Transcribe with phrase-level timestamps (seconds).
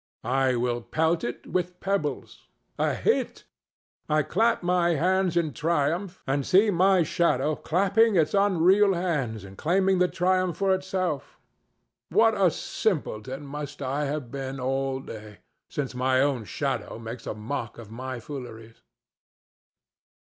[0.23, 2.47] I will pelt it with pebbles.
[2.79, 3.05] A hit!
[3.05, 3.43] a hit!
[4.09, 9.59] I clap my hands in triumph, and see my shadow clapping its unreal hands and
[9.59, 11.39] claiming the triumph for itself.
[12.09, 15.37] What a simpleton must I have been all day,
[15.69, 18.81] since my own shadow makes a mock of my fooleries!